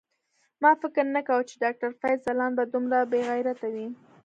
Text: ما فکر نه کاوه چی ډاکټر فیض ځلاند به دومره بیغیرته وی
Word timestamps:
ما 0.61 0.71
فکر 0.81 1.05
نه 1.15 1.21
کاوه 1.27 1.47
چی 1.49 1.55
ډاکټر 1.63 1.89
فیض 1.99 2.19
ځلاند 2.27 2.55
به 2.57 2.63
دومره 2.73 2.97
بیغیرته 3.11 3.67
وی 3.73 3.87